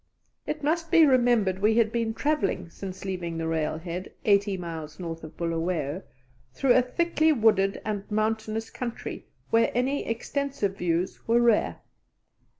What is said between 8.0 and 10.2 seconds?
mountainous country where any